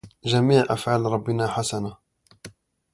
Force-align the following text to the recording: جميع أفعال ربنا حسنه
جميع 0.25 0.63
أفعال 0.69 1.05
ربنا 1.05 1.47
حسنه 1.47 1.97